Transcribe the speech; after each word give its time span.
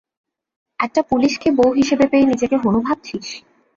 একটা 0.79 1.01
পুলিশকে 1.03 1.47
বউ 1.51 1.69
হিসেবে 1.71 2.05
পেয়ে 2.11 2.25
নিজেকে 2.25 2.55
হনু 2.57 2.79
ভাবছিস? 2.79 3.27